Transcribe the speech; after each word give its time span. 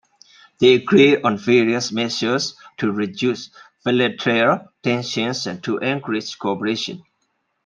They 0.57 0.73
agreed 0.73 1.21
on 1.23 1.37
various 1.37 1.91
measures 1.91 2.55
to 2.77 2.91
reduce 2.91 3.51
bilateral 3.85 4.73
tensions 4.81 5.45
and 5.45 5.63
to 5.65 5.77
encourage 5.77 6.39
cooperation. 6.39 7.03